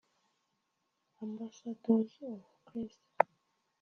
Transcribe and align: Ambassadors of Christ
Ambassadors 1.23 2.17
of 2.31 2.41
Christ 2.65 3.03